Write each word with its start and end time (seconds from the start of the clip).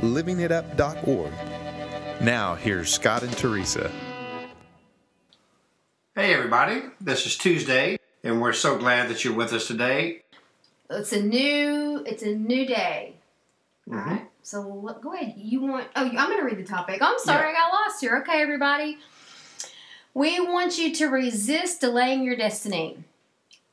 livingitup.org. 0.00 1.32
Now, 2.20 2.54
here's 2.54 2.92
Scott 2.92 3.22
and 3.22 3.32
Teresa. 3.36 3.90
Hey, 6.14 6.34
everybody. 6.34 6.82
This 7.00 7.24
is 7.26 7.36
Tuesday, 7.38 7.98
and 8.24 8.40
we're 8.42 8.52
so 8.52 8.76
glad 8.76 9.08
that 9.08 9.24
you're 9.24 9.34
with 9.34 9.52
us 9.52 9.66
today. 9.66 10.22
It's 10.90 11.12
a 11.12 11.22
new. 11.22 12.02
It's 12.04 12.22
a 12.22 12.34
new 12.34 12.66
day. 12.66 13.14
Mhm. 13.88 13.94
All 13.98 14.04
right. 14.12 14.26
So 14.42 14.60
what- 14.62 15.00
go 15.00 15.14
ahead. 15.14 15.34
You 15.36 15.60
want? 15.60 15.86
Oh, 15.94 16.04
I'm 16.04 16.14
going 16.14 16.38
to 16.38 16.44
read 16.44 16.58
the 16.58 16.64
topic. 16.68 17.00
I'm 17.00 17.18
sorry, 17.20 17.48
I 17.48 17.52
got 17.52 17.72
lost 17.72 18.00
here. 18.00 18.16
Okay, 18.18 18.42
everybody. 18.42 18.98
We 20.12 20.40
want 20.40 20.76
you 20.78 20.92
to 20.96 21.06
resist 21.06 21.80
delaying 21.80 22.24
your 22.24 22.34
destiny. 22.36 22.98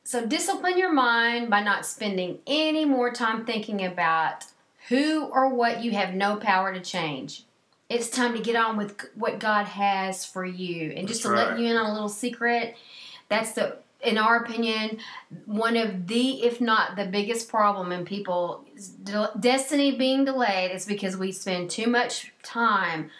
So 0.04 0.24
discipline 0.24 0.78
your 0.78 0.92
mind 0.92 1.50
by 1.50 1.60
not 1.62 1.84
spending 1.84 2.38
any 2.46 2.84
more 2.84 3.12
time 3.12 3.44
thinking 3.44 3.84
about 3.84 4.44
who 4.88 5.24
or 5.26 5.48
what 5.54 5.82
you 5.82 5.92
have 5.92 6.14
no 6.14 6.36
power 6.36 6.72
to 6.72 6.80
change. 6.80 7.44
It's 7.88 8.10
time 8.10 8.34
to 8.34 8.40
get 8.40 8.56
on 8.56 8.76
with 8.76 9.08
what 9.14 9.38
God 9.38 9.64
has 9.66 10.24
for 10.24 10.44
you. 10.44 10.92
And 10.92 11.08
just 11.08 11.22
That's 11.22 11.34
to 11.34 11.48
let 11.50 11.58
you 11.58 11.66
in 11.66 11.76
on 11.76 11.90
a 11.90 11.92
little 11.92 12.08
secret, 12.08 12.76
that's 13.28 13.52
the 13.52 13.78
in 14.00 14.16
our 14.16 14.36
opinion, 14.36 14.98
one 15.44 15.76
of 15.76 16.06
the, 16.06 16.44
if 16.44 16.60
not 16.60 16.96
the 16.96 17.06
biggest 17.06 17.48
problem 17.48 17.90
in 17.90 18.04
people 18.04 18.64
de- 19.02 19.32
destiny 19.40 19.96
being 19.96 20.24
delayed 20.24 20.70
is 20.70 20.86
because 20.86 21.16
we 21.16 21.32
spend 21.32 21.68
too 21.70 21.88
much 21.88 22.32
time 22.42 23.10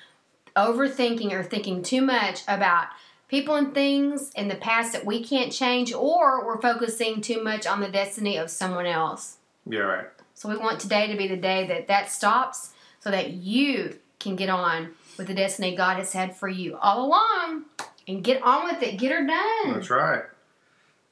overthinking 0.55 1.33
or 1.33 1.43
thinking 1.43 1.83
too 1.83 2.01
much 2.01 2.43
about 2.47 2.87
people 3.29 3.55
and 3.57 3.75
things 3.75 4.31
in 4.37 4.49
the 4.49 4.55
past 4.55 4.93
that 4.93 5.05
we 5.05 5.23
can't 5.23 5.53
change, 5.53 5.93
or 5.93 6.47
we're 6.47 6.61
focusing 6.61 7.21
too 7.21 7.43
much 7.43 7.67
on 7.67 7.81
the 7.81 7.89
destiny 7.89 8.37
of 8.37 8.51
someone 8.51 8.87
else. 8.87 9.37
You're 9.69 9.87
right. 9.87 10.07
So 10.39 10.49
we 10.49 10.57
want 10.57 10.79
today 10.79 11.09
to 11.09 11.17
be 11.17 11.27
the 11.27 11.37
day 11.37 11.67
that 11.67 11.89
that 11.89 12.13
stops 12.13 12.71
so 13.01 13.11
that 13.11 13.31
you 13.31 13.99
can 14.21 14.37
get 14.37 14.49
on 14.49 14.91
with 15.17 15.27
the 15.27 15.35
destiny 15.35 15.75
God 15.75 15.97
has 15.97 16.13
had 16.13 16.37
for 16.37 16.49
you 16.49 16.77
all 16.77 17.07
along 17.07 17.65
and 18.07 18.23
get 18.23 18.41
on 18.45 18.67
with 18.67 18.81
it. 18.81 18.99
Get 18.99 19.11
her 19.11 19.27
done. 19.27 19.73
That's 19.75 19.91
right. 19.91 20.23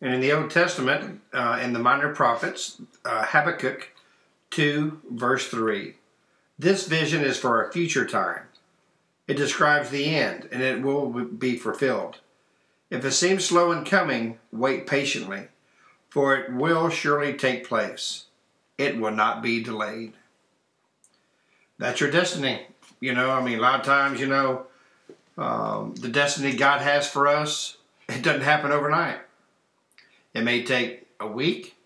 And 0.01 0.15
in 0.15 0.21
the 0.21 0.31
Old 0.31 0.53
Testament, 0.53 1.23
uh, 1.33 1.59
in 1.61 1.73
the 1.73 1.81
Minor 1.81 2.15
Prophets, 2.15 2.81
uh, 3.05 3.25
Habakkuk 3.25 3.89
2, 4.51 5.01
verse 5.11 5.49
3, 5.49 5.97
this 6.57 6.87
vision 6.87 7.25
is 7.25 7.37
for 7.37 7.61
a 7.61 7.73
future 7.73 8.07
time. 8.07 8.43
It 9.27 9.37
describes 9.37 9.91
the 9.91 10.15
end, 10.15 10.49
and 10.53 10.63
it 10.63 10.83
will 10.83 11.11
be 11.11 11.57
fulfilled. 11.57 12.19
If 12.91 13.05
it 13.05 13.11
seems 13.11 13.45
slow 13.45 13.73
in 13.73 13.85
coming, 13.85 14.39
wait 14.53 14.87
patiently, 14.87 15.49
for 16.11 16.37
it 16.37 16.53
will 16.53 16.91
surely 16.91 17.33
take 17.33 17.67
place. 17.67 18.26
It 18.79 18.99
will 18.99 19.13
not 19.13 19.43
be 19.43 19.63
delayed. 19.63 20.13
That's 21.79 22.01
your 22.01 22.11
destiny. 22.11 22.67
You 23.01 23.15
know, 23.15 23.31
I 23.31 23.43
mean, 23.43 23.59
a 23.59 23.63
lot 23.63 23.81
of 23.81 23.87
times, 23.87 24.21
you 24.21 24.27
know, 24.27 24.67
um, 25.39 25.95
the 25.95 26.09
destiny 26.09 26.55
God 26.57 26.81
has 26.81 27.09
for 27.09 27.29
us, 27.29 27.77
it 28.09 28.23
doesn't 28.23 28.43
happen 28.43 28.73
overnight. 28.73 29.19
It 30.35 30.43
may 30.43 30.63
take 30.63 31.07
a 31.21 31.27
week, 31.27 31.77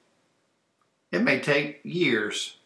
it 1.13 1.23
may 1.23 1.41
take 1.41 1.81
years. 1.83 2.57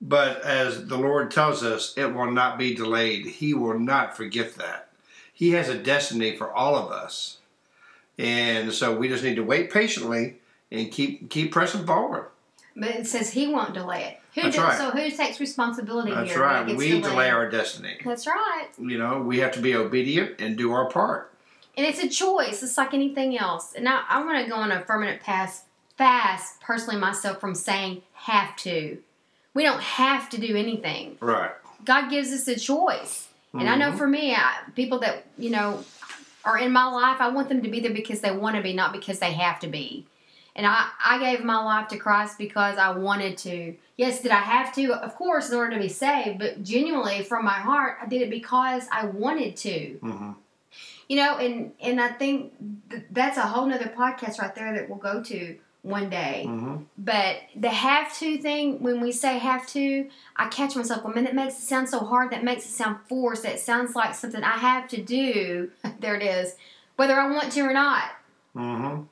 But 0.00 0.42
as 0.42 0.88
the 0.88 0.98
Lord 0.98 1.30
tells 1.30 1.62
us, 1.62 1.94
it 1.96 2.14
will 2.14 2.30
not 2.30 2.58
be 2.58 2.74
delayed. 2.74 3.26
He 3.26 3.54
will 3.54 3.78
not 3.78 4.16
forget 4.16 4.54
that. 4.56 4.90
He 5.32 5.52
has 5.52 5.68
a 5.68 5.78
destiny 5.78 6.36
for 6.36 6.52
all 6.52 6.76
of 6.76 6.90
us. 6.90 7.38
And 8.18 8.72
so 8.72 8.96
we 8.96 9.08
just 9.08 9.24
need 9.24 9.36
to 9.36 9.44
wait 9.44 9.70
patiently 9.70 10.36
and 10.70 10.90
keep 10.90 11.30
keep 11.30 11.52
pressing 11.52 11.86
forward. 11.86 12.26
But 12.78 12.90
it 12.90 13.06
says 13.06 13.30
he 13.32 13.46
won't 13.48 13.72
delay 13.72 14.04
it. 14.04 14.20
Who 14.34 14.42
That's 14.42 14.56
does, 14.56 14.64
right. 14.64 14.78
So 14.78 14.90
who 14.90 15.10
takes 15.10 15.40
responsibility 15.40 16.12
That's 16.12 16.30
here? 16.30 16.42
right. 16.42 16.66
We 16.66 16.88
delayed? 16.88 17.02
delay 17.04 17.30
our 17.30 17.48
destiny. 17.50 17.96
That's 18.04 18.26
right. 18.26 18.66
You 18.78 18.98
know, 18.98 19.20
we 19.22 19.38
have 19.38 19.52
to 19.52 19.60
be 19.60 19.74
obedient 19.74 20.40
and 20.40 20.58
do 20.58 20.72
our 20.72 20.86
part. 20.90 21.32
And 21.78 21.86
it's 21.86 22.02
a 22.02 22.08
choice. 22.08 22.62
It's 22.62 22.76
like 22.76 22.92
anything 22.92 23.38
else. 23.38 23.72
And 23.74 23.84
now 23.84 24.04
I 24.08 24.22
want 24.24 24.42
to 24.44 24.50
go 24.50 24.56
on 24.56 24.72
a 24.72 24.80
permanent 24.80 25.22
pass 25.22 25.64
fast, 25.96 26.60
personally 26.60 27.00
myself, 27.00 27.40
from 27.40 27.54
saying 27.54 28.02
have 28.12 28.54
to. 28.56 28.98
We 29.54 29.62
don't 29.62 29.80
have 29.80 30.28
to 30.30 30.38
do 30.38 30.54
anything. 30.54 31.16
Right. 31.20 31.52
God 31.84 32.10
gives 32.10 32.30
us 32.30 32.46
a 32.48 32.56
choice. 32.58 33.28
And 33.54 33.70
I 33.70 33.76
know 33.76 33.92
Mhm. 33.92 33.96
for 33.98 34.06
me, 34.06 34.34
I, 34.34 34.54
people 34.74 34.98
that, 34.98 35.24
you 35.38 35.48
know, 35.48 35.82
are 36.44 36.58
in 36.58 36.72
my 36.72 36.84
life, 36.84 37.22
I 37.22 37.28
want 37.28 37.48
them 37.48 37.62
to 37.62 37.70
be 37.70 37.80
there 37.80 37.92
because 37.92 38.20
they 38.20 38.30
want 38.32 38.56
to 38.56 38.62
be, 38.62 38.74
not 38.74 38.92
because 38.92 39.18
they 39.18 39.32
have 39.32 39.60
to 39.60 39.66
be. 39.66 40.04
And 40.56 40.66
I, 40.66 40.88
I 41.04 41.18
gave 41.18 41.44
my 41.44 41.62
life 41.62 41.88
to 41.88 41.98
Christ 41.98 42.38
because 42.38 42.78
I 42.78 42.90
wanted 42.96 43.36
to. 43.38 43.74
Yes, 43.98 44.22
did 44.22 44.32
I 44.32 44.40
have 44.40 44.74
to? 44.76 44.94
Of 44.94 45.14
course, 45.14 45.50
in 45.50 45.56
order 45.56 45.76
to 45.76 45.80
be 45.82 45.88
saved, 45.90 46.38
but 46.38 46.62
genuinely 46.62 47.22
from 47.22 47.44
my 47.44 47.52
heart, 47.52 47.98
I 48.02 48.06
did 48.06 48.22
it 48.22 48.30
because 48.30 48.88
I 48.90 49.04
wanted 49.04 49.54
to. 49.58 49.98
hmm 50.00 50.30
You 51.08 51.16
know, 51.18 51.36
and 51.38 51.72
and 51.80 52.00
I 52.00 52.08
think 52.08 52.52
th- 52.90 53.04
that's 53.10 53.36
a 53.38 53.42
whole 53.42 53.66
nother 53.66 53.92
podcast 53.96 54.38
right 54.40 54.54
there 54.54 54.72
that 54.74 54.88
we'll 54.88 54.98
go 54.98 55.22
to 55.24 55.56
one 55.82 56.08
day. 56.10 56.44
hmm 56.46 56.76
But 56.96 57.36
the 57.54 57.68
have 57.68 58.16
to 58.18 58.38
thing, 58.38 58.82
when 58.82 59.00
we 59.00 59.12
say 59.12 59.36
have 59.38 59.66
to, 59.68 60.08
I 60.36 60.48
catch 60.48 60.74
myself, 60.74 61.04
well, 61.04 61.14
man, 61.14 61.24
that 61.24 61.34
makes 61.34 61.54
it 61.58 61.62
sound 61.62 61.88
so 61.90 61.98
hard. 62.00 62.30
That 62.32 62.44
makes 62.44 62.64
it 62.64 62.70
sound 62.72 62.96
forced. 63.10 63.42
That 63.42 63.60
sounds 63.60 63.94
like 63.94 64.14
something 64.14 64.42
I 64.42 64.56
have 64.56 64.88
to 64.88 65.02
do. 65.02 65.70
there 66.00 66.16
it 66.16 66.22
is, 66.22 66.56
whether 66.96 67.14
I 67.20 67.30
want 67.30 67.52
to 67.52 67.60
or 67.60 67.74
not. 67.74 68.04
hmm 68.54 69.02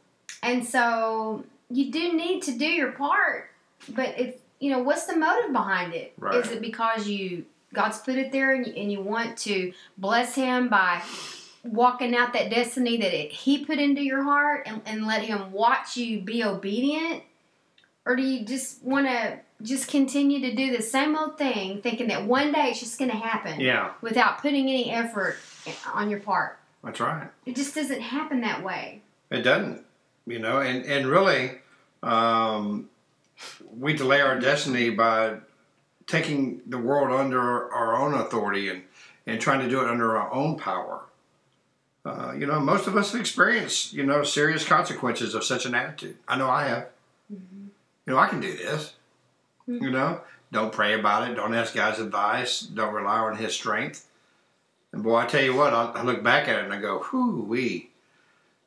And 0.44 0.64
so 0.66 1.44
you 1.70 1.90
do 1.90 2.12
need 2.12 2.42
to 2.42 2.52
do 2.52 2.66
your 2.66 2.92
part. 2.92 3.50
But 3.88 4.14
it's, 4.18 4.40
you 4.60 4.70
know, 4.70 4.78
what's 4.80 5.06
the 5.06 5.16
motive 5.16 5.52
behind 5.52 5.92
it? 5.94 6.12
Is 6.16 6.22
Right. 6.22 6.46
it 6.52 6.60
because 6.60 7.08
you, 7.08 7.44
God's 7.72 7.98
put 7.98 8.16
it 8.16 8.30
there 8.32 8.54
and 8.54 8.66
you, 8.66 8.72
and 8.74 8.92
you 8.92 9.00
want 9.00 9.36
to 9.38 9.72
bless 9.98 10.34
Him 10.34 10.68
by 10.68 11.02
walking 11.64 12.14
out 12.14 12.32
that 12.34 12.50
destiny 12.50 12.96
that 12.98 13.12
it, 13.14 13.32
He 13.32 13.64
put 13.64 13.78
into 13.78 14.02
your 14.02 14.22
heart 14.22 14.62
and, 14.66 14.80
and 14.86 15.06
let 15.06 15.22
Him 15.22 15.52
watch 15.52 15.96
you 15.96 16.20
be 16.20 16.44
obedient? 16.44 17.22
Or 18.06 18.16
do 18.16 18.22
you 18.22 18.44
just 18.44 18.82
want 18.82 19.06
to 19.06 19.38
just 19.62 19.88
continue 19.88 20.40
to 20.40 20.54
do 20.54 20.76
the 20.76 20.82
same 20.82 21.16
old 21.16 21.38
thing, 21.38 21.80
thinking 21.80 22.08
that 22.08 22.24
one 22.26 22.52
day 22.52 22.68
it's 22.70 22.80
just 22.80 22.98
going 22.98 23.10
to 23.10 23.16
happen 23.16 23.60
Yeah, 23.60 23.92
without 24.02 24.42
putting 24.42 24.68
any 24.68 24.90
effort 24.90 25.36
on 25.94 26.10
your 26.10 26.20
part? 26.20 26.58
that's 26.82 27.00
right. 27.00 27.28
It 27.46 27.56
just 27.56 27.74
doesn't 27.74 28.02
happen 28.02 28.42
that 28.42 28.62
way. 28.62 29.00
It 29.30 29.40
doesn't, 29.40 29.84
you 30.26 30.38
know, 30.38 30.60
and 30.60 30.84
and 30.84 31.06
really, 31.06 31.52
um, 32.02 32.88
we 33.76 33.94
delay 33.94 34.20
our 34.20 34.38
destiny 34.38 34.90
by 34.90 35.38
taking 36.06 36.60
the 36.66 36.78
world 36.78 37.10
under 37.12 37.72
our 37.72 37.96
own 37.96 38.14
authority 38.14 38.68
and 38.68 38.82
and 39.26 39.40
trying 39.40 39.60
to 39.60 39.68
do 39.68 39.80
it 39.80 39.88
under 39.88 40.16
our 40.16 40.32
own 40.32 40.58
power. 40.58 41.02
Uh, 42.04 42.34
you 42.38 42.46
know, 42.46 42.60
most 42.60 42.86
of 42.86 42.96
us 42.96 43.12
have 43.12 43.20
experienced, 43.20 43.94
you 43.94 44.04
know, 44.04 44.22
serious 44.22 44.64
consequences 44.64 45.34
of 45.34 45.42
such 45.42 45.64
an 45.64 45.74
attitude. 45.74 46.16
I 46.28 46.36
know 46.36 46.50
I 46.50 46.64
have. 46.68 46.88
You 47.30 48.12
know, 48.12 48.18
I 48.18 48.28
can 48.28 48.40
do 48.40 48.54
this. 48.54 48.92
You 49.66 49.90
know, 49.90 50.20
don't 50.52 50.72
pray 50.72 50.92
about 50.92 51.30
it. 51.30 51.34
Don't 51.34 51.54
ask 51.54 51.74
God's 51.74 52.00
advice. 52.00 52.60
Don't 52.60 52.92
rely 52.92 53.18
on 53.18 53.38
His 53.38 53.54
strength. 53.54 54.06
And 54.92 55.02
boy, 55.02 55.16
I 55.16 55.26
tell 55.26 55.42
you 55.42 55.56
what, 55.56 55.72
I, 55.72 55.92
I 55.92 56.02
look 56.02 56.22
back 56.22 56.46
at 56.48 56.58
it 56.58 56.64
and 56.66 56.74
I 56.74 56.80
go, 56.80 57.04
"Whoo, 57.12 57.42
wee." 57.42 57.90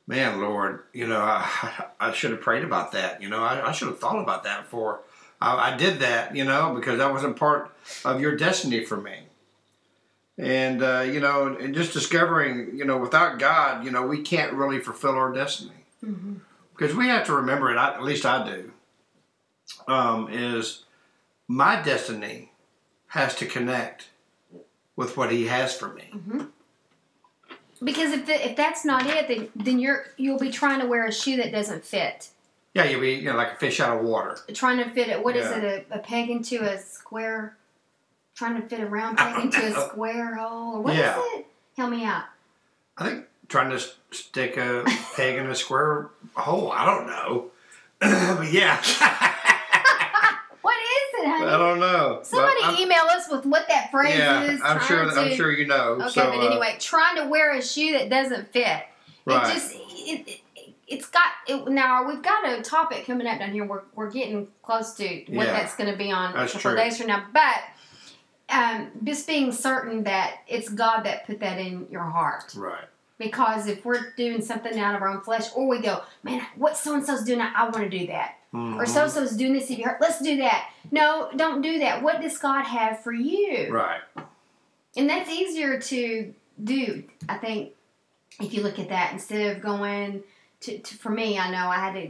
Man, 0.07 0.41
Lord, 0.41 0.83
you 0.93 1.05
know, 1.05 1.19
I, 1.19 1.85
I 1.99 2.13
should 2.13 2.31
have 2.31 2.41
prayed 2.41 2.63
about 2.63 2.93
that. 2.93 3.21
You 3.21 3.29
know, 3.29 3.43
I, 3.43 3.69
I 3.69 3.71
should 3.71 3.89
have 3.89 3.99
thought 3.99 4.21
about 4.21 4.43
that 4.45 4.63
before 4.63 5.01
I, 5.41 5.73
I 5.73 5.77
did 5.77 5.99
that, 5.99 6.35
you 6.35 6.43
know, 6.45 6.73
because 6.73 6.97
that 6.97 7.11
wasn't 7.11 7.35
part 7.37 7.75
of 8.05 8.21
your 8.21 8.35
destiny 8.35 8.83
for 8.85 8.97
me. 8.97 9.19
And, 10.39 10.83
uh, 10.83 10.99
you 11.01 11.19
know, 11.19 11.55
and 11.59 11.73
just 11.73 11.93
discovering, 11.93 12.77
you 12.77 12.85
know, 12.85 12.97
without 12.97 13.39
God, 13.39 13.83
you 13.83 13.91
know, 13.91 14.05
we 14.05 14.21
can't 14.21 14.53
really 14.53 14.79
fulfill 14.79 15.11
our 15.15 15.33
destiny. 15.33 15.71
Because 16.75 16.95
we 16.95 17.07
have 17.07 17.25
to 17.25 17.33
remember 17.33 17.71
it, 17.71 17.77
I, 17.77 17.95
at 17.95 18.03
least 18.03 18.23
I 18.25 18.47
do, 18.47 18.71
um, 19.87 20.29
is 20.31 20.83
my 21.47 21.81
destiny 21.81 22.51
has 23.07 23.33
to 23.35 23.47
connect 23.47 24.09
with 24.95 25.17
what 25.17 25.31
He 25.31 25.47
has 25.47 25.75
for 25.75 25.91
me. 25.93 26.09
Because 27.83 28.11
if 28.11 28.25
the, 28.25 28.49
if 28.49 28.55
that's 28.55 28.83
not 28.85 29.05
it, 29.05 29.27
then 29.27 29.49
then 29.55 29.79
you're 29.79 30.05
you'll 30.17 30.39
be 30.39 30.49
trying 30.49 30.79
to 30.79 30.87
wear 30.87 31.05
a 31.05 31.11
shoe 31.11 31.37
that 31.37 31.51
doesn't 31.51 31.85
fit. 31.85 32.29
Yeah, 32.73 32.83
you'll 32.85 33.01
be, 33.01 33.13
you 33.13 33.25
know, 33.31 33.35
like 33.35 33.53
a 33.53 33.55
fish 33.55 33.79
out 33.79 33.97
of 33.99 34.05
water. 34.05 34.37
Trying 34.53 34.77
to 34.77 34.89
fit 34.91 35.07
it. 35.09 35.23
What 35.23 35.35
is 35.35 35.45
Yeah. 35.45 35.57
it? 35.57 35.87
A, 35.91 35.95
a 35.95 35.99
peg 35.99 36.29
into 36.29 36.61
a 36.61 36.77
square 36.79 37.55
trying 38.35 38.61
to 38.61 38.67
fit 38.67 38.79
a 38.79 38.85
round 38.85 39.17
peg 39.17 39.43
into 39.45 39.59
a 39.65 39.71
square 39.89 40.35
hole, 40.35 40.75
or 40.75 40.81
what 40.81 40.93
is 40.93 40.99
Yeah. 40.99 41.19
it? 41.37 41.47
Help 41.75 41.89
me 41.91 42.03
out. 42.05 42.23
I 42.97 43.09
think 43.09 43.25
trying 43.47 43.69
to 43.71 43.79
stick 44.11 44.57
a 44.57 44.83
peg 45.15 45.37
in 45.37 45.47
a 45.49 45.55
square 45.55 46.09
hole. 46.35 46.71
I 46.71 46.85
don't 46.85 47.07
know. 47.07 47.51
but 47.99 48.51
yeah. 48.51 48.81
What 50.61 50.75
is 50.75 51.23
it, 51.23 51.27
honey? 51.27 51.36
I 51.47 51.57
don't 51.57 51.79
know. 51.79 52.19
Somebody 52.23 52.81
email 52.81 53.03
us 53.11 53.27
with 53.29 53.45
what 53.45 53.67
that 53.69 53.91
phrase 53.91 54.17
Yeah, 54.17 54.43
is. 54.43 54.61
I'm 54.63 54.79
sure. 54.81 55.05
trying 55.09 55.17
I'm 55.31 55.35
sure 55.35 55.51
you 55.51 55.67
know. 55.67 55.93
Okay, 55.93 56.09
so, 56.09 56.29
but 56.31 56.39
uh, 56.39 56.47
anyway, 56.47 56.75
trying 56.79 57.17
to 57.17 57.27
wear 57.27 57.53
a 57.55 57.61
shoe 57.61 57.93
that 57.93 58.09
doesn't 58.09 58.51
fit. 58.51 58.83
Right. 59.25 59.49
It 59.49 59.53
just 59.53 59.73
it, 59.75 60.27
it 60.27 60.39
it's 60.87 61.07
got 61.07 61.27
it, 61.47 61.67
now 61.69 62.07
we've 62.07 62.21
got 62.21 62.47
a 62.47 62.61
topic 62.61 63.05
coming 63.05 63.27
up 63.27 63.39
down 63.39 63.51
here. 63.51 63.65
We're 63.65 63.81
we're 63.95 64.09
getting 64.11 64.47
close 64.63 64.93
to 64.95 65.03
what 65.05 65.45
Yeah. 65.47 65.53
that's 65.53 65.75
going 65.75 65.91
to 65.91 65.97
be 65.97 66.11
on 66.11 66.35
a 66.35 66.47
couple 66.47 66.75
days 66.75 66.97
from 66.97 67.07
now, 67.07 67.25
but. 67.33 67.61
Um, 68.49 68.91
just 69.03 69.27
being 69.27 69.51
certain 69.51 70.05
that 70.05 70.37
it's 70.47 70.69
God 70.69 71.01
that 71.03 71.27
put 71.27 71.41
that 71.41 71.59
in 71.59 71.85
your 71.91 72.03
heart. 72.03 72.53
right. 72.55 72.85
Because 73.17 73.67
if 73.67 73.83
we're 73.83 74.13
doing 74.15 74.41
something 74.41 74.79
out 74.79 74.95
of 74.95 75.01
our 75.01 75.09
own 75.09 75.19
flesh, 75.21 75.47
or 75.53 75.67
we 75.67 75.81
go, 75.81 76.01
man, 76.23 76.45
what 76.55 76.77
so 76.77 76.93
and 76.93 77.05
so's 77.05 77.23
doing, 77.25 77.41
I 77.41 77.63
want 77.63 77.79
to 77.79 77.89
do 77.89 78.07
that. 78.07 78.35
Or 78.57 78.85
Mhm. 78.85 78.87
so 78.87 79.07
so's 79.07 79.31
doing 79.35 79.53
this, 79.53 79.69
if 79.69 79.77
you 79.77 79.85
heard, 79.85 79.97
let's 80.01 80.19
do 80.19 80.37
that. 80.37 80.69
No, 80.91 81.29
don't 81.35 81.61
do 81.61 81.79
that. 81.79 82.01
What 82.01 82.21
does 82.21 82.37
God 82.37 82.63
have 82.63 83.01
for 83.03 83.11
you? 83.11 83.69
Right. 83.71 84.01
And 84.95 85.09
that's 85.09 85.29
easier 85.29 85.79
to 85.79 86.33
do, 86.63 87.03
I 87.29 87.37
think, 87.37 87.73
if 88.39 88.53
you 88.53 88.63
look 88.63 88.79
at 88.79 88.89
that 88.89 89.13
instead 89.13 89.55
of 89.55 89.61
going 89.61 90.23
to, 90.61 90.79
to 90.79 90.95
for 90.95 91.09
me, 91.09 91.37
I 91.37 91.51
know 91.51 91.67
I 91.69 91.75
had 91.77 91.93
to 91.95 92.09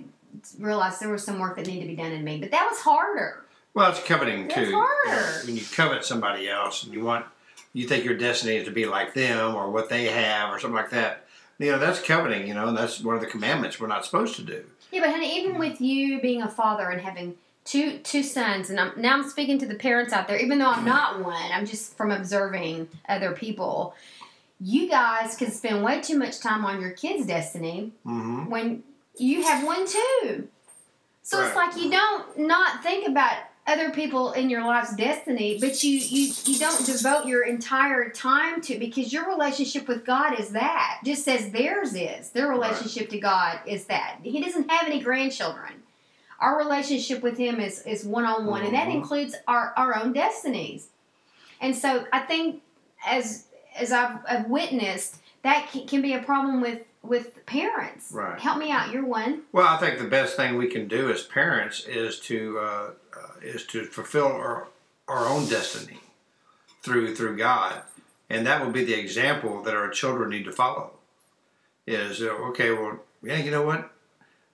realize 0.60 1.00
there 1.00 1.10
was 1.10 1.24
some 1.24 1.40
work 1.40 1.56
that 1.58 1.68
needed 1.68 1.82
to 1.82 1.88
be 1.88 1.96
done 1.96 2.12
in 2.12 2.24
me, 2.24 2.38
but 2.38 2.52
that 2.52 2.68
was 2.70 2.80
harder. 2.80 3.44
Well, 3.74 3.90
it's 3.92 4.04
coveting 4.04 4.46
It's 4.46 4.56
too. 4.56 4.72
harder. 4.74 5.46
When 5.46 5.56
you 5.56 5.64
covet 5.72 6.04
somebody 6.06 6.50
else 6.50 6.84
and 6.84 6.94
you 6.94 7.04
want, 7.04 7.26
you 7.74 7.88
think 7.88 8.06
your 8.06 8.16
destiny 8.16 8.56
is 8.58 8.66
to 8.66 8.72
be 8.72 8.86
like 8.86 9.14
them 9.14 9.54
or 9.56 9.70
what 9.70 9.90
they 9.90 10.06
have 10.06 10.54
or 10.54 10.60
something 10.60 10.76
like 10.76 10.90
that. 10.92 11.26
You 11.60 11.72
know, 11.72 11.80
that's 11.80 12.02
coveting. 12.02 12.48
You 12.48 12.54
know, 12.54 12.68
and 12.68 12.78
that's 12.78 13.02
one 13.04 13.16
of 13.16 13.22
the 13.22 13.28
commandments 13.28 13.80
we're 13.80 13.88
not 13.88 14.06
supposed 14.06 14.36
to 14.36 14.42
do. 14.44 14.64
Yeah, 14.92 15.02
but 15.02 15.10
honey, 15.12 15.38
even 15.40 15.58
with 15.58 15.82
you 15.82 16.22
being 16.22 16.42
a 16.42 16.48
father 16.50 16.90
and 16.90 17.02
having 17.02 17.36
two 17.66 17.98
two 18.00 18.24
sons, 18.24 18.70
and 18.70 18.80
I'm, 18.80 18.94
now 18.96 19.14
I'm 19.14 19.30
speaking 19.30 19.58
to 19.60 19.66
the 19.66 19.76
parents 19.76 20.14
out 20.14 20.28
there, 20.28 20.38
even 20.38 20.60
though 20.60 20.70
I'm 20.70 20.86
not 20.86 21.24
one, 21.24 21.52
I'm 21.52 21.66
just 21.66 21.98
from 21.98 22.12
observing 22.12 22.88
other 23.10 23.32
people. 23.34 23.96
You 24.60 24.90
guys 24.90 25.36
can 25.36 25.52
spend 25.52 25.84
way 25.84 26.02
too 26.02 26.18
much 26.18 26.40
time 26.40 26.66
on 26.66 26.82
your 26.82 26.92
kids' 26.92 27.28
destiny 27.28 27.92
Mm-hmm. 28.06 28.50
when 28.50 28.84
you 29.18 29.44
have 29.44 29.66
one 29.66 29.86
too. 29.88 30.48
So 31.24 31.46
it's 31.46 31.56
like 31.56 31.76
you 31.76 31.92
don't 31.92 32.40
not 32.40 32.82
think 32.84 33.08
about 33.08 33.34
other 33.68 33.92
people 33.92 34.32
in 34.32 34.50
your 34.50 34.64
life's 34.64 34.96
destiny, 34.96 35.58
but 35.60 35.84
you 35.84 36.00
you 36.00 36.34
you 36.46 36.58
don't 36.58 36.86
devote 36.86 37.26
your 37.26 37.44
entire 37.46 38.10
time 38.10 38.62
to 38.62 38.80
because 38.80 39.12
your 39.12 39.28
relationship 39.28 39.88
with 39.88 40.06
God 40.06 40.40
is 40.40 40.52
that 40.52 41.02
just 41.04 41.28
as 41.28 41.52
theirs 41.52 41.94
is. 41.94 42.30
Their 42.30 42.48
relationship 42.48 43.10
to 43.10 43.20
God 43.20 43.60
is 43.68 43.86
that. 43.86 44.20
He 44.24 44.42
doesn't 44.42 44.72
have 44.72 44.88
any 44.88 45.02
grandchildren. 45.02 45.84
Our 46.40 46.58
relationship 46.58 47.22
with 47.22 47.38
him 47.38 47.60
is 47.60 47.82
is 47.86 48.06
one 48.06 48.26
on 48.26 48.46
one, 48.46 48.64
and 48.64 48.74
that 48.74 48.88
Mhm. 48.88 48.96
includes 48.96 49.36
our 49.48 49.74
our 49.76 49.96
own 49.98 50.14
destinies. 50.14 50.88
And 51.60 51.76
so 51.76 52.06
I 52.14 52.20
think 52.20 52.62
as 53.06 53.48
as 53.76 53.92
I've, 53.92 54.20
I've 54.28 54.48
witnessed, 54.48 55.18
that 55.44 55.70
can, 55.72 55.86
can 55.88 56.02
be 56.02 56.14
a 56.14 56.24
problem 56.24 56.62
with 56.62 56.80
with 57.04 57.46
parents. 57.46 58.12
Right. 58.12 58.40
Help 58.40 58.58
me 58.58 58.72
out. 58.72 58.92
You're 58.92 59.06
one. 59.06 59.44
Well, 59.52 59.68
I 59.68 59.78
think 59.78 59.98
the 60.00 60.06
best 60.08 60.36
thing 60.36 60.58
we 60.58 60.68
can 60.68 60.88
do 60.88 61.10
as 61.10 61.24
parents 61.24 61.86
is 61.86 62.20
to 62.22 62.60
uh, 62.60 62.90
uh, 63.16 63.28
is 63.42 63.66
to 63.68 63.84
fulfill 63.86 64.28
our 64.28 64.68
our 65.08 65.26
own 65.26 65.48
destiny 65.48 66.00
through 66.84 67.16
through 67.16 67.38
God, 67.38 67.82
and 68.30 68.46
that 68.46 68.64
will 68.66 68.72
be 68.74 68.84
the 68.84 69.00
example 69.00 69.62
that 69.64 69.76
our 69.76 69.90
children 69.90 70.30
need 70.30 70.46
to 70.46 70.52
follow. 70.52 70.92
Is 71.86 72.22
uh, 72.22 72.26
okay. 72.50 72.72
Well, 72.72 73.00
yeah, 73.24 73.38
you 73.38 73.52
know 73.52 73.64
what, 73.64 73.90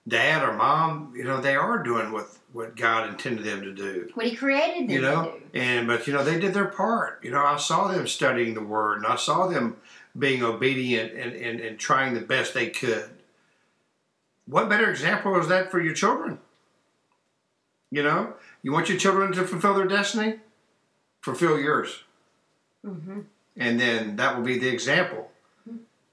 Dad 0.06 0.42
or 0.42 0.52
Mom, 0.52 1.12
you 1.16 1.24
know 1.24 1.40
they 1.40 1.56
are 1.56 1.82
doing 1.82 2.12
what 2.12 2.28
what 2.52 2.76
God 2.76 3.08
intended 3.08 3.44
them 3.44 3.62
to 3.62 3.72
do. 3.72 4.10
What 4.14 4.26
he 4.26 4.36
created 4.36 4.84
them 4.88 4.90
You 4.90 5.00
know, 5.00 5.24
to 5.32 5.38
do. 5.40 5.44
and 5.60 5.86
but 5.88 6.06
you 6.06 6.12
know 6.12 6.22
they 6.22 6.38
did 6.38 6.54
their 6.54 6.66
part. 6.66 7.18
You 7.24 7.32
know, 7.32 7.44
I 7.44 7.56
saw 7.56 7.88
them 7.88 8.06
studying 8.06 8.54
the 8.54 8.62
Word, 8.62 8.98
and 8.98 9.06
I 9.06 9.16
saw 9.16 9.48
them 9.48 9.76
being 10.16 10.42
obedient 10.42 11.12
and, 11.12 11.32
and, 11.32 11.60
and 11.60 11.78
trying 11.78 12.14
the 12.14 12.20
best 12.20 12.54
they 12.54 12.68
could. 12.68 13.10
What 14.46 14.68
better 14.68 14.90
example 14.90 15.38
is 15.40 15.48
that 15.48 15.70
for 15.70 15.80
your 15.80 15.94
children? 15.94 16.38
You 17.90 18.02
know, 18.02 18.34
you 18.62 18.72
want 18.72 18.88
your 18.88 18.98
children 18.98 19.32
to 19.32 19.44
fulfill 19.44 19.74
their 19.74 19.86
destiny, 19.86 20.40
fulfill 21.22 21.58
yours, 21.58 22.02
hmm 22.84 23.20
and 23.56 23.78
then 23.78 24.16
that 24.16 24.36
will 24.36 24.42
be 24.42 24.58
the 24.58 24.68
example, 24.68 25.30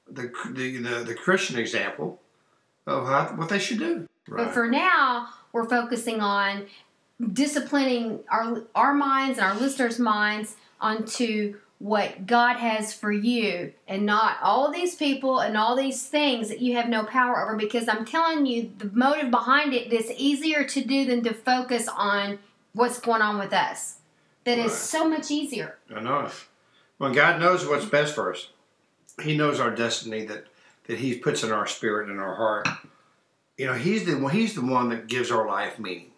the 0.10 0.32
the 0.52 0.78
the, 0.78 1.04
the 1.04 1.16
Christian 1.16 1.58
example 1.58 2.22
of 2.86 3.08
how, 3.08 3.34
what 3.36 3.50
they 3.50 3.58
should 3.60 3.80
do. 3.80 4.08
But 4.28 4.52
for 4.52 4.68
now, 4.68 5.30
we're 5.52 5.68
focusing 5.68 6.22
on 6.22 6.68
disciplining 7.34 8.20
our 8.30 8.64
our 8.76 8.94
minds 8.94 9.40
and 9.40 9.48
our 9.48 9.60
listeners' 9.60 9.98
minds 9.98 10.56
onto 10.80 11.56
what 11.82 12.28
God 12.28 12.58
has 12.58 12.94
for 12.94 13.12
you 13.12 13.74
and 13.88 14.06
not 14.06 14.38
all 14.44 14.72
these 14.72 14.94
people 14.94 15.40
and 15.40 15.58
all 15.58 15.76
these 15.76 16.06
things 16.06 16.48
that 16.50 16.62
you 16.62 16.76
have 16.76 16.88
no 16.88 17.04
power 17.04 17.42
over 17.44 17.56
because 17.56 17.90
I'm 17.90 18.06
telling 18.06 18.46
you 18.46 18.72
the 18.78 18.92
motive 18.94 19.32
behind 19.32 19.74
it 19.74 19.92
is 19.92 20.12
easier 20.12 20.64
to 20.64 20.84
do 20.84 21.06
than 21.06 21.24
to 21.24 21.34
focus 21.34 21.88
on 21.88 22.38
what's 22.74 23.00
going 23.00 23.24
on 23.24 23.40
with 23.40 23.52
us. 23.52 23.96
That 24.44 24.60
is 24.60 24.72
Right. 24.72 24.80
so 24.80 25.10
much 25.10 25.32
easier. 25.32 25.80
Enough. 25.90 26.50
When 27.00 27.14
God 27.14 27.40
knows 27.40 27.66
what's 27.66 27.86
best 27.86 28.14
for 28.14 28.32
us, 28.32 28.50
He 29.24 29.36
knows 29.36 29.60
our 29.60 29.72
destiny 29.72 30.26
that 30.26 30.46
that 30.86 31.00
He 31.00 31.18
puts 31.18 31.44
in 31.44 31.52
our 31.52 31.66
spirit 31.68 32.10
and 32.10 32.20
our 32.20 32.36
heart. 32.36 32.68
You 33.58 33.66
know, 33.68 33.74
He's 33.74 34.06
the 34.06 34.28
He's 34.28 34.54
the 34.54 34.62
one 34.66 34.90
that 34.90 35.08
gives 35.08 35.32
our 35.32 35.48
life 35.48 35.80
meaning. 35.80 36.12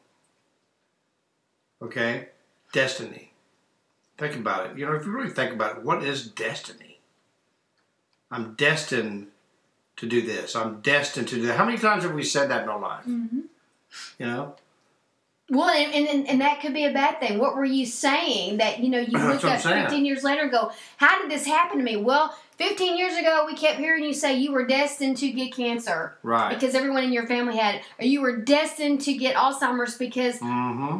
Okay, 1.81 2.29
destiny. 2.73 3.32
Think 4.17 4.35
about 4.35 4.67
it. 4.71 4.77
You 4.77 4.85
know, 4.85 4.93
if 4.93 5.05
you 5.05 5.11
really 5.11 5.29
think 5.29 5.53
about 5.53 5.77
it, 5.77 5.83
what 5.83 6.03
is 6.03 6.27
destiny? 6.27 6.99
I'm 8.29 8.53
destined 8.55 9.27
to 9.97 10.07
do 10.07 10.21
this. 10.21 10.55
I'm 10.55 10.81
destined 10.81 11.27
to 11.29 11.35
do 11.35 11.47
that. 11.47 11.57
How 11.57 11.65
many 11.65 11.77
times 11.77 12.03
have 12.03 12.13
we 12.13 12.23
said 12.23 12.49
that 12.49 12.63
in 12.63 12.69
our 12.69 12.79
life? 12.79 13.05
Mm-hmm. 13.05 13.41
You 14.17 14.25
know, 14.25 14.55
Well, 15.49 15.69
and, 15.69 16.07
and, 16.07 16.27
and 16.27 16.41
that 16.41 16.61
could 16.61 16.73
be 16.73 16.85
a 16.85 16.93
bad 16.93 17.19
thing. 17.19 17.37
What 17.37 17.55
were 17.55 17.65
you 17.65 17.85
saying 17.85 18.57
that, 18.57 18.79
you 18.79 18.89
know, 18.89 18.99
you 18.99 19.17
look 19.17 19.43
up 19.43 19.61
15 19.61 20.05
years 20.05 20.23
later 20.23 20.43
and 20.43 20.51
go, 20.51 20.71
how 20.97 21.21
did 21.21 21.29
this 21.29 21.45
happen 21.45 21.77
to 21.77 21.83
me? 21.83 21.95
Well, 21.95 22.35
15 22.57 22.97
years 22.97 23.17
ago, 23.17 23.45
we 23.45 23.55
kept 23.55 23.77
hearing 23.79 24.03
you 24.03 24.13
say 24.13 24.37
you 24.37 24.51
were 24.51 24.65
destined 24.65 25.17
to 25.17 25.31
get 25.31 25.55
cancer 25.55 26.17
right? 26.23 26.53
because 26.53 26.75
everyone 26.75 27.03
in 27.03 27.11
your 27.13 27.27
family 27.27 27.57
had 27.57 27.75
it. 27.75 27.81
Or 27.99 28.05
you 28.05 28.21
were 28.21 28.37
destined 28.37 29.01
to 29.01 29.13
get 29.13 29.35
Alzheimer's 29.35 29.97
because 29.97 30.39
Mm-hmm. 30.39 30.99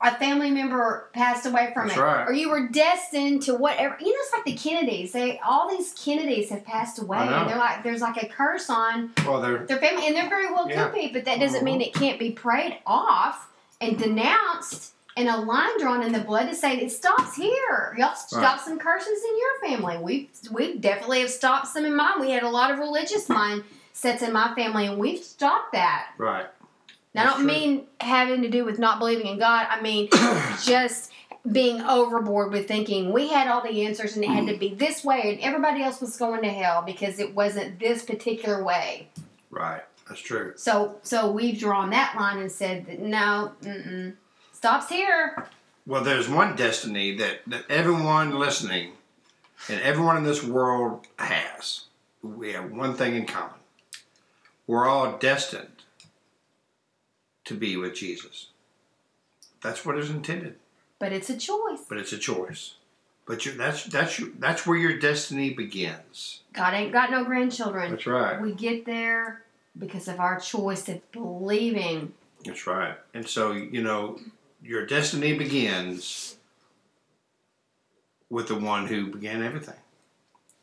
A 0.00 0.14
family 0.16 0.50
member 0.50 1.08
passed 1.12 1.44
away 1.44 1.70
from 1.74 1.88
That's 1.88 1.98
it. 1.98 2.02
right. 2.02 2.24
Or 2.28 2.32
you 2.32 2.50
were 2.50 2.68
destined 2.68 3.42
to 3.42 3.54
whatever. 3.54 3.96
You 3.98 4.06
know, 4.12 4.18
it's 4.20 4.32
like 4.32 4.44
the 4.44 4.54
Kennedys. 4.54 5.12
They 5.12 5.38
All 5.40 5.68
these 5.68 5.92
Kennedys 5.92 6.50
have 6.50 6.64
passed 6.64 7.00
away. 7.00 7.18
And 7.18 7.48
they're 7.50 7.58
like, 7.58 7.82
there's 7.82 8.00
like 8.00 8.22
a 8.22 8.28
curse 8.28 8.70
on 8.70 9.10
Well, 9.26 9.40
they're 9.40 9.66
their 9.66 9.78
family, 9.78 10.06
and 10.06 10.14
they're 10.14 10.28
very 10.28 10.52
well 10.52 10.68
Yeah. 10.70 10.84
could 10.84 10.94
be, 10.94 11.08
but 11.08 11.24
that 11.24 11.40
doesn't 11.40 11.64
mean 11.64 11.80
mm-hmm. 11.80 11.88
it 11.88 11.94
can't 11.94 12.18
be 12.18 12.30
prayed 12.30 12.78
off 12.86 13.48
and 13.80 13.98
denounced 13.98 14.92
and 15.16 15.28
a 15.28 15.36
line 15.36 15.80
drawn 15.80 16.04
in 16.04 16.12
the 16.12 16.20
blood 16.20 16.46
to 16.46 16.54
say 16.54 16.76
it 16.76 16.92
stops 16.92 17.34
here. 17.34 17.96
Y'all 17.98 18.14
stop 18.14 18.42
Right. 18.42 18.60
some 18.60 18.78
curses 18.78 19.20
in 19.24 19.36
your 19.38 19.70
family. 19.70 19.98
We 19.98 20.30
we 20.52 20.78
definitely 20.78 21.20
have 21.22 21.30
stopped 21.30 21.66
some 21.66 21.84
in 21.84 21.96
mine. 21.96 22.20
We 22.20 22.30
had 22.30 22.44
a 22.44 22.48
lot 22.48 22.70
of 22.70 22.78
religious 22.78 23.26
mindsets 23.28 24.22
in 24.22 24.32
my 24.32 24.54
family, 24.54 24.86
and 24.86 24.96
we've 24.96 25.22
stopped 25.24 25.72
that. 25.72 26.10
right. 26.18 26.46
Now, 27.14 27.22
I 27.22 27.26
don't 27.26 27.36
true. 27.38 27.46
mean 27.46 27.86
having 28.00 28.42
to 28.42 28.50
do 28.50 28.64
with 28.64 28.78
not 28.78 28.98
believing 28.98 29.26
in 29.26 29.38
God. 29.38 29.66
I 29.68 29.80
mean 29.80 30.08
just 30.64 31.12
being 31.50 31.80
overboard 31.82 32.52
with 32.52 32.68
thinking 32.68 33.12
we 33.12 33.28
had 33.28 33.48
all 33.48 33.62
the 33.62 33.86
answers 33.86 34.16
and 34.16 34.24
it 34.24 34.28
had 34.28 34.46
to 34.48 34.56
be 34.56 34.74
this 34.74 35.04
way, 35.04 35.32
and 35.32 35.40
everybody 35.40 35.82
else 35.82 36.00
was 36.00 36.16
going 36.16 36.42
to 36.42 36.50
hell 36.50 36.82
because 36.82 37.18
it 37.18 37.34
wasn't 37.34 37.78
this 37.78 38.04
particular 38.04 38.62
way. 38.62 39.08
Right. 39.50 39.82
That's 40.08 40.20
true. 40.20 40.52
So 40.56 40.96
so 41.02 41.30
we've 41.30 41.58
drawn 41.58 41.90
that 41.90 42.14
line 42.16 42.38
and 42.38 42.50
said 42.50 42.86
that 42.86 43.00
no, 43.00 43.52
mm-mm, 43.62 44.14
stops 44.52 44.88
here. 44.88 45.46
Well, 45.86 46.04
there's 46.04 46.28
one 46.28 46.54
destiny 46.54 47.16
that, 47.16 47.40
that 47.46 47.64
everyone 47.70 48.38
listening 48.38 48.92
and 49.68 49.80
everyone 49.80 50.18
in 50.18 50.22
this 50.22 50.44
world 50.44 51.06
has. 51.18 51.84
We 52.22 52.52
have 52.52 52.70
one 52.70 52.94
thing 52.94 53.14
in 53.14 53.24
common. 53.24 53.54
We're 54.66 54.86
all 54.86 55.16
destined 55.16 55.77
to 57.48 57.54
be 57.54 57.76
with 57.76 57.94
Jesus. 57.94 58.48
That's 59.62 59.84
what 59.84 59.98
is 59.98 60.10
intended, 60.10 60.56
But 60.98 61.12
it's 61.12 61.28
a 61.30 61.36
choice. 61.36 61.80
but 61.88 61.98
it's 61.98 62.12
a 62.12 62.18
choice. 62.18 62.74
But 63.26 63.44
you, 63.44 63.52
that's 63.52 63.84
that's 63.84 64.18
your, 64.18 64.30
that's 64.38 64.66
where 64.66 64.78
your 64.78 64.98
destiny 64.98 65.50
begins. 65.50 66.40
God 66.54 66.72
ain't 66.74 66.92
got 66.92 67.10
no 67.10 67.24
grandchildren. 67.24 67.90
That's 67.90 68.06
right. 68.06 68.40
We 68.40 68.52
get 68.54 68.86
there 68.86 69.42
because 69.78 70.08
of 70.08 70.18
our 70.20 70.38
choice 70.40 70.88
of 70.88 71.12
believing. 71.12 72.14
That's 72.44 72.66
right. 72.66 72.96
And 73.12 73.28
so 73.28 73.52
you 73.52 73.82
know, 73.82 74.18
your 74.62 74.86
destiny 74.86 75.36
begins 75.36 76.36
with 78.30 78.48
the 78.48 78.54
one 78.56 78.86
who 78.86 79.08
began 79.10 79.42
everything. 79.42 79.80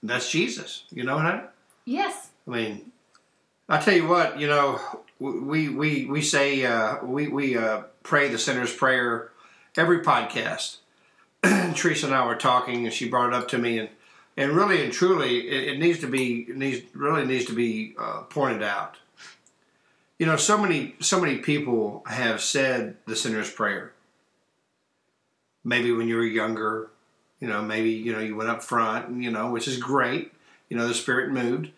And 0.02 0.10
that's 0.10 0.32
Jesus. 0.32 0.86
You 0.92 1.04
know 1.04 1.20
that? 1.20 1.54
Yes. 1.86 2.30
I 2.48 2.52
mean, 2.52 2.92
I 3.70 3.80
tell 3.80 3.94
you 3.96 4.08
what, 4.08 4.40
you 4.40 4.48
know, 4.48 4.80
we 5.20 5.70
we 5.70 6.06
we 6.06 6.22
say 6.22 6.66
uh, 6.66 7.04
we 7.04 7.28
we 7.28 7.58
uh, 7.58 7.84
pray 8.04 8.28
the 8.28 8.38
sinner's 8.38 8.74
prayer 8.74 9.32
every 9.78 10.02
podcast. 10.02 10.78
Teresa 11.76 12.08
and 12.08 12.16
I 12.16 12.26
were 12.26 12.36
talking, 12.36 12.86
and 12.86 12.94
she 12.94 13.10
brought 13.10 13.30
it 13.30 13.34
up 13.34 13.48
to 13.50 13.58
me, 13.58 13.80
and 13.80 13.90
and 14.38 14.52
really 14.52 14.84
and 14.84 14.92
truly, 14.92 15.48
it, 15.48 15.76
it 15.76 15.80
needs 15.80 16.00
to 16.00 16.08
be 16.08 16.48
needs 16.50 16.86
really 16.94 17.26
needs 17.26 17.46
to 17.46 17.56
be 17.56 17.96
uh, 17.98 18.22
pointed 18.24 18.64
out. 18.64 18.98
You 20.20 20.26
know, 20.26 20.38
so 20.38 20.58
many 20.58 20.96
so 21.00 21.20
many 21.20 21.38
people 21.38 22.04
have 22.08 22.42
said 22.42 22.98
the 23.06 23.16
sinner's 23.16 23.52
prayer. 23.52 23.94
Maybe 25.64 25.92
when 25.92 26.08
you 26.08 26.16
were 26.18 26.24
younger, 26.24 26.92
you 27.40 27.48
know, 27.48 27.62
maybe 27.62 27.92
you 27.92 28.12
know 28.12 28.20
you 28.20 28.36
went 28.36 28.50
up 28.50 28.64
front, 28.64 29.08
and, 29.08 29.24
you 29.24 29.32
know, 29.32 29.52
which 29.52 29.68
is 29.68 29.78
great. 29.78 30.32
You 30.70 30.78
know, 30.78 30.88
the 30.88 30.94
Spirit 30.94 31.32
moved, 31.32 31.70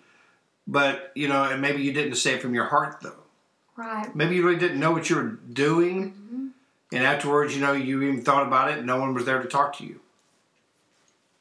but 0.66 1.12
you 1.16 1.28
know, 1.28 1.44
and 1.44 1.62
maybe 1.62 1.84
you 1.84 1.94
didn't 1.94 2.16
say 2.16 2.34
it 2.34 2.42
from 2.42 2.54
your 2.54 2.66
heart 2.66 2.98
though. 3.02 3.27
Right. 3.78 4.14
Maybe 4.16 4.36
you 4.36 4.46
really 4.46 4.60
didn't 4.60 4.80
know 4.80 4.92
what 4.92 5.10
you 5.10 5.16
were 5.18 5.38
doing, 5.54 6.12
Mm-hmm. 6.14 6.48
and 6.94 7.04
afterwards, 7.04 7.54
you 7.56 7.62
know, 7.62 7.74
you 7.74 8.02
even 8.02 8.22
thought 8.24 8.46
about 8.48 8.72
it, 8.72 8.80
and 8.80 8.88
no 8.88 9.00
one 9.00 9.14
was 9.14 9.26
there 9.26 9.42
to 9.42 9.48
talk 9.48 9.78
to 9.78 9.86
you. 9.86 10.00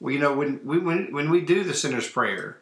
Well, 0.01 0.13
you 0.13 0.19
know, 0.21 0.35
when 0.35 0.61
we 0.65 0.79
when 0.79 1.13
when 1.13 1.31
we 1.31 1.41
do 1.41 1.65
the 1.65 1.73
sinner's 1.73 2.09
prayer, 2.09 2.59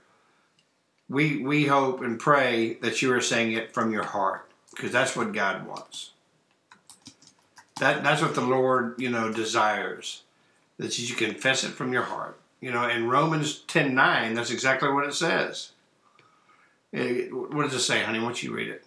we 1.09 1.43
we 1.43 1.67
hope 1.67 2.01
and 2.03 2.21
pray 2.21 2.75
that 2.75 3.03
you 3.03 3.13
are 3.13 3.21
saying 3.21 3.53
it 3.53 3.75
from 3.75 3.93
your 3.93 4.05
heart, 4.05 4.49
because 4.71 4.93
that's 4.93 5.17
what 5.17 5.33
God 5.33 5.67
wants. 5.67 6.11
That 7.81 8.05
that's 8.05 8.23
what 8.23 8.37
the 8.37 8.41
Lord, 8.43 8.95
you 9.01 9.11
know, 9.11 9.33
desires, 9.33 10.23
that 10.79 10.97
you 10.97 11.17
confess 11.17 11.65
it 11.65 11.71
from 11.73 11.93
your 11.93 12.05
heart. 12.05 12.39
You 12.61 12.71
know, 12.71 12.89
in 12.89 13.09
Romans 13.09 13.59
ten 13.67 13.95
nine, 13.97 14.35
that's 14.35 14.53
exactly 14.53 14.89
what 14.91 15.07
it 15.07 15.15
says. 15.15 15.73
Eh, 16.93 17.27
What 17.31 17.65
does 17.65 17.75
it 17.75 17.81
say, 17.81 18.05
honey? 18.05 18.21
Why 18.21 18.27
don't 18.27 18.43
you 18.43 18.55
read 18.55 18.69
it? 18.69 18.84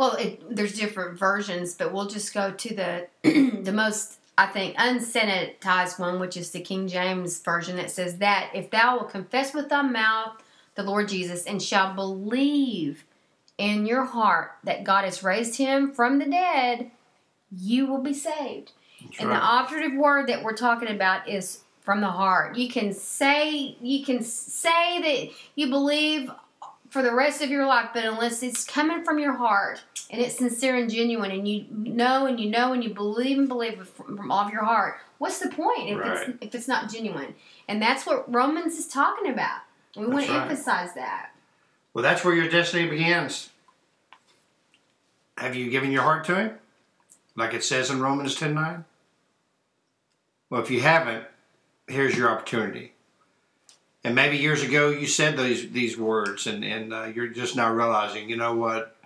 Well, 0.00 0.14
it, 0.14 0.56
there's 0.56 0.78
different 0.78 1.18
versions, 1.18 1.74
but 1.74 1.92
we'll 1.92 2.06
just 2.06 2.32
go 2.32 2.52
to 2.52 2.74
the 2.74 3.08
the 3.22 3.70
most 3.70 4.18
I 4.38 4.46
think 4.46 4.74
unsanitized 4.76 5.98
one, 5.98 6.18
which 6.18 6.38
is 6.38 6.52
the 6.52 6.62
King 6.62 6.88
James 6.88 7.38
version. 7.42 7.78
It 7.78 7.90
says 7.90 8.16
that 8.16 8.50
if 8.54 8.70
thou 8.70 8.96
will 8.96 9.04
confess 9.04 9.52
with 9.52 9.68
thy 9.68 9.82
mouth 9.82 10.42
the 10.74 10.84
Lord 10.84 11.08
Jesus 11.10 11.44
and 11.44 11.62
shall 11.62 11.92
believe 11.92 13.04
in 13.58 13.84
your 13.84 14.06
heart 14.06 14.52
that 14.64 14.84
God 14.84 15.04
has 15.04 15.22
raised 15.22 15.58
him 15.58 15.92
from 15.92 16.18
the 16.18 16.24
dead, 16.24 16.90
you 17.54 17.86
will 17.86 18.00
be 18.00 18.14
saved. 18.14 18.72
That's 19.02 19.20
And 19.20 19.28
the 19.28 19.34
operative 19.34 19.98
word 19.98 20.28
that 20.28 20.42
we're 20.42 20.56
talking 20.56 20.88
about 20.88 21.28
is 21.28 21.64
from 21.82 22.00
the 22.00 22.06
heart. 22.06 22.56
You 22.56 22.70
can 22.70 22.94
say 22.94 23.76
you 23.82 24.02
can 24.02 24.22
say 24.22 25.02
that 25.02 25.34
you 25.56 25.68
believe 25.68 26.30
for 26.90 27.02
the 27.02 27.14
rest 27.14 27.40
of 27.40 27.50
your 27.50 27.66
life, 27.66 27.90
but 27.94 28.04
unless 28.04 28.42
it's 28.42 28.64
coming 28.64 29.04
from 29.04 29.18
your 29.18 29.32
heart 29.32 29.80
and 30.10 30.20
it's 30.20 30.36
sincere 30.36 30.76
and 30.76 30.90
genuine, 30.90 31.30
and 31.30 31.48
you 31.48 31.64
know 31.70 32.26
and 32.26 32.38
you 32.38 32.50
know 32.50 32.72
and 32.72 32.82
you 32.84 32.92
believe 32.92 33.38
and 33.38 33.48
believe 33.48 33.86
from, 33.88 34.30
all 34.30 34.44
of 34.44 34.52
your 34.52 34.64
heart, 34.64 34.98
what's 35.18 35.38
the 35.38 35.48
point 35.48 35.88
if 35.88 35.98
Right. 35.98 36.28
it's 36.28 36.38
if 36.42 36.54
it's 36.54 36.68
not 36.68 36.90
genuine? 36.90 37.34
And 37.68 37.80
that's 37.80 38.04
what 38.04 38.32
Romans 38.32 38.76
is 38.76 38.88
talking 38.88 39.30
about. 39.32 39.60
We 39.96 40.06
want 40.06 40.26
to 40.26 40.32
right. 40.32 40.42
emphasize 40.42 40.92
that. 40.94 41.30
Well, 41.94 42.02
that's 42.02 42.24
where 42.24 42.34
your 42.34 42.48
destiny 42.48 42.88
begins. 42.88 43.50
Have 45.38 45.54
you 45.56 45.70
given 45.70 45.90
your 45.92 46.02
heart 46.02 46.24
to 46.26 46.34
Him? 46.34 46.58
Like 47.36 47.54
it 47.54 47.64
says 47.64 47.90
in 47.90 48.00
Romans 48.00 48.34
10 48.34 48.54
9? 48.54 48.84
Well, 50.50 50.60
if 50.60 50.70
you 50.70 50.80
haven't, 50.80 51.24
here's 51.86 52.16
your 52.16 52.28
opportunity. 52.28 52.92
And 54.02 54.14
maybe 54.14 54.38
years 54.38 54.62
ago 54.62 54.90
you 54.90 55.06
said 55.06 55.36
these 55.36 55.70
these 55.70 55.98
words, 55.98 56.46
and, 56.46 56.64
and 56.64 56.92
uh, 56.92 57.04
you're 57.14 57.28
just 57.28 57.56
now 57.56 57.72
realizing, 57.72 58.28
you 58.30 58.36
know 58.36 58.54
what? 58.54 58.96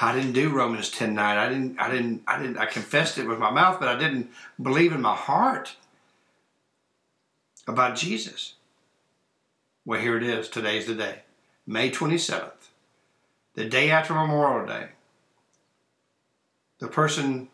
I 0.00 0.14
didn't 0.14 0.32
do 0.32 0.50
Romans 0.50 0.90
10 0.90 1.14
9. 1.14 1.38
I 1.38 1.48
didn't, 1.48 1.78
I 1.78 1.90
didn't, 1.90 2.22
I 2.26 2.38
didn't, 2.38 2.58
I 2.58 2.66
confessed 2.66 3.18
it 3.18 3.26
with 3.26 3.38
my 3.38 3.50
mouth, 3.50 3.80
but 3.80 3.88
I 3.88 3.98
didn't 3.98 4.30
believe 4.60 4.92
in 4.92 5.00
my 5.00 5.14
heart 5.14 5.76
about 7.66 7.96
Jesus. 7.96 8.54
Well, 9.84 10.00
here 10.00 10.16
it 10.16 10.22
is. 10.22 10.48
Today's 10.48 10.86
the 10.86 10.94
day. 10.94 11.20
May 11.66 11.90
27th, 11.90 12.70
the 13.54 13.64
day 13.64 13.90
after 13.90 14.14
Memorial 14.14 14.66
Day, 14.66 14.88
the 16.78 16.88
person 16.88 17.48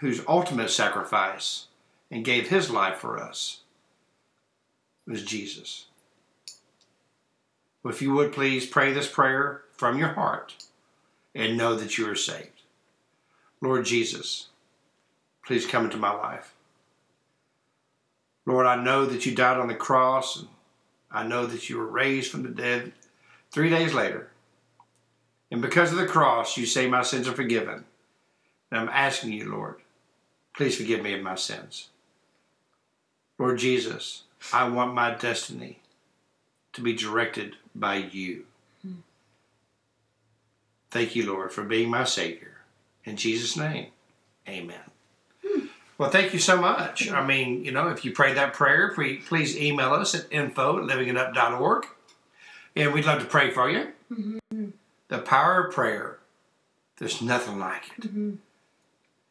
whose 0.00 0.22
ultimate 0.26 0.70
sacrifice 0.70 1.66
and 2.10 2.24
gave 2.24 2.48
his 2.48 2.70
life 2.70 2.96
for 2.96 3.18
us 3.18 3.60
was 5.06 5.24
Jesus. 5.24 5.86
If 7.84 8.00
you 8.00 8.14
would 8.14 8.32
please 8.32 8.66
pray 8.66 8.92
this 8.92 9.08
prayer 9.08 9.62
from 9.76 9.98
your 9.98 10.10
heart 10.10 10.54
and 11.34 11.56
know 11.56 11.74
that 11.74 11.98
you 11.98 12.08
are 12.08 12.14
saved. 12.14 12.62
Lord 13.60 13.84
Jesus, 13.84 14.48
please 15.44 15.66
come 15.66 15.84
into 15.84 15.96
my 15.96 16.12
life. 16.12 16.54
Lord, 18.46 18.66
I 18.66 18.82
know 18.82 19.06
that 19.06 19.26
you 19.26 19.34
died 19.34 19.58
on 19.58 19.68
the 19.68 19.74
cross 19.74 20.38
and 20.38 20.48
I 21.10 21.26
know 21.26 21.46
that 21.46 21.68
you 21.68 21.78
were 21.78 21.86
raised 21.86 22.30
from 22.30 22.44
the 22.44 22.48
dead 22.48 22.92
three 23.50 23.68
days 23.68 23.94
later. 23.94 24.30
And 25.50 25.60
because 25.60 25.92
of 25.92 25.98
the 25.98 26.06
cross, 26.06 26.56
you 26.56 26.66
say 26.66 26.88
my 26.88 27.02
sins 27.02 27.28
are 27.28 27.32
forgiven. 27.32 27.84
And 28.70 28.80
I'm 28.80 28.88
asking 28.88 29.32
you, 29.32 29.50
Lord, 29.50 29.76
please 30.54 30.76
forgive 30.76 31.02
me 31.02 31.14
of 31.14 31.22
my 31.22 31.34
sins. 31.34 31.88
Lord 33.38 33.58
Jesus, 33.58 34.22
I 34.52 34.68
want 34.68 34.94
my 34.94 35.14
destiny 35.14 35.81
to 36.72 36.80
be 36.80 36.92
directed 36.94 37.56
by 37.74 37.96
you. 37.96 38.44
Hmm. 38.82 38.92
Thank 40.90 41.14
you, 41.16 41.32
Lord, 41.32 41.52
for 41.52 41.64
being 41.64 41.90
my 41.90 42.04
Savior. 42.04 42.58
In 43.04 43.16
Jesus' 43.16 43.56
name, 43.56 43.88
amen. 44.48 44.78
Hmm. 45.46 45.66
Well, 45.98 46.10
thank 46.10 46.32
you 46.32 46.38
so 46.38 46.60
much. 46.60 47.10
I 47.10 47.24
mean, 47.24 47.64
you 47.64 47.72
know, 47.72 47.88
if 47.88 48.04
you 48.04 48.12
prayed 48.12 48.36
that 48.36 48.54
prayer, 48.54 48.92
please 48.92 49.56
email 49.56 49.92
us 49.92 50.14
at 50.14 50.26
info 50.30 50.78
at 50.78 50.84
livingitup.org. 50.84 51.86
And 52.74 52.92
we'd 52.94 53.04
love 53.04 53.20
to 53.20 53.26
pray 53.26 53.50
for 53.50 53.68
you. 53.70 53.88
Mm-hmm. 54.10 54.68
The 55.08 55.18
power 55.18 55.66
of 55.66 55.74
prayer, 55.74 56.18
there's 56.96 57.20
nothing 57.20 57.58
like 57.58 57.82
it. 57.98 58.04
Mm-hmm. 58.04 58.34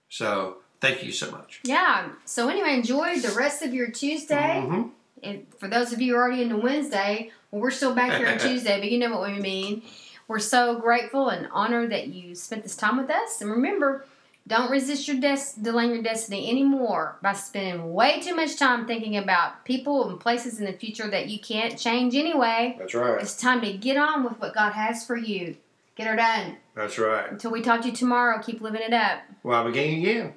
So, 0.10 0.57
thank 0.79 1.03
you 1.03 1.12
so 1.12 1.31
much. 1.31 1.62
Yeah. 1.63 2.10
So 2.25 2.50
anyway, 2.50 2.74
enjoy 2.74 3.19
the 3.19 3.31
rest 3.31 3.62
of 3.63 3.74
your 3.74 3.89
Tuesday. 3.89 4.63
Mhm. 4.63 4.91
And 5.24 5.46
for 5.58 5.68
those 5.68 5.94
of 5.94 6.01
you 6.01 6.16
already 6.16 6.42
into 6.42 6.58
Wednesday, 6.58 7.32
well, 7.51 7.62
we're 7.62 7.72
still 7.72 7.94
back 7.94 8.18
here 8.18 8.28
on 8.28 8.38
Tuesday, 8.40 8.80
but 8.80 8.92
you 8.92 9.00
know 9.00 9.18
what 9.18 9.30
we 9.32 9.40
mean. 9.40 9.84
We're 10.28 10.40
so 10.40 10.80
grateful 10.80 11.30
and 11.30 11.48
honored 11.51 11.92
that 11.92 12.08
you 12.08 12.36
spent 12.36 12.63
this 12.63 12.75
time 12.75 12.98
with 12.98 13.10
us. 13.10 13.42
And 13.42 13.51
remember, 13.51 14.06
don't 14.48 14.72
resist 14.72 15.08
your 15.08 15.20
des- 15.20 15.62
delaying 15.62 15.94
your 15.94 16.01
destiny 16.01 16.50
anymore 16.50 17.18
by 17.22 17.34
spending 17.34 17.94
way 17.94 18.20
too 18.22 18.36
much 18.36 18.58
time 18.58 18.88
thinking 18.88 19.18
about 19.18 19.66
people 19.66 20.10
and 20.10 20.20
places 20.20 20.60
in 20.60 20.66
the 20.66 20.74
future 20.74 21.10
that 21.10 21.30
you 21.30 21.40
can't 21.40 21.78
change 21.78 22.16
anyway. 22.16 22.75
That's 22.80 22.94
right. 22.94 23.22
It's 23.22 23.36
time 23.36 23.62
to 23.62 23.74
get 23.74 23.98
on 23.98 24.24
with 24.24 24.40
what 24.40 24.56
God 24.56 24.72
has 24.72 25.06
for 25.06 25.16
you. 25.16 25.58
Get 25.96 26.08
her 26.08 26.16
done. 26.16 26.58
That's 26.75 26.98
right. 26.98 27.30
Until 27.30 27.51
we 27.51 27.62
talk 27.62 27.82
to 27.82 27.90
you 27.90 27.94
tomorrow, 27.94 28.42
keep 28.42 28.62
living 28.62 28.82
it 28.82 28.94
up. 28.94 29.20
Well, 29.44 29.66
beginning 29.66 30.00
again. 30.00 30.34